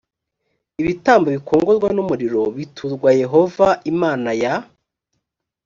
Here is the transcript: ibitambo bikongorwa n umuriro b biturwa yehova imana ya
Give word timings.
ibitambo 0.81 1.27
bikongorwa 1.35 1.87
n 1.95 1.97
umuriro 2.03 2.41
b 2.49 2.51
biturwa 2.57 3.09
yehova 3.21 3.67
imana 3.91 4.29
ya 4.41 4.53